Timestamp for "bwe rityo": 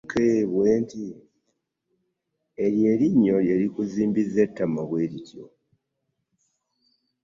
4.89-5.45